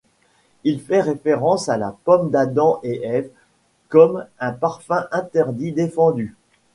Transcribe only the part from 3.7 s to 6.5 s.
comme un parfum interdit, défendu.